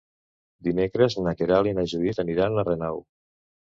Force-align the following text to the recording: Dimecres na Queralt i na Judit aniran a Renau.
Dimecres 0.67 1.19
na 1.27 1.35
Queralt 1.43 1.71
i 1.73 1.77
na 1.83 1.87
Judit 1.95 2.27
aniran 2.29 2.63
a 2.63 2.69
Renau. 2.75 3.09